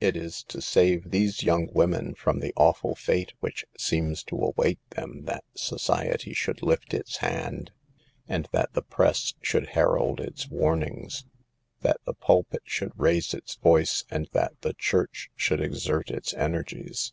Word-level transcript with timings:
It 0.00 0.16
is 0.16 0.42
to 0.44 0.62
save 0.62 1.10
these 1.10 1.42
young 1.42 1.68
women 1.70 2.14
from 2.14 2.40
the 2.40 2.54
awful 2.56 2.94
fate 2.94 3.34
which 3.40 3.66
seems 3.76 4.22
to 4.24 4.34
await 4.38 4.78
them 4.92 5.26
that 5.26 5.44
society 5.54 6.32
should 6.32 6.62
lift 6.62 6.94
its 6.94 7.18
hand, 7.18 7.72
and 8.26 8.48
that 8.52 8.72
the 8.72 8.80
press 8.80 9.34
should 9.42 9.66
herald 9.68 10.18
its 10.18 10.48
warnings; 10.48 11.26
that 11.82 12.00
the 12.06 12.14
pulpit 12.14 12.62
should 12.64 12.96
CAUSES 12.96 12.96
OE 12.98 13.14
THE 13.16 13.20
SOCIAL 13.20 13.38
EVIL. 13.38 13.42
41 13.44 13.44
raise 13.44 13.44
its 13.44 13.54
voice 13.62 14.04
and 14.10 14.28
that 14.32 14.60
the 14.62 14.72
church 14.72 15.30
should 15.36 15.60
exert 15.60 16.10
its 16.10 16.32
energies. 16.32 17.12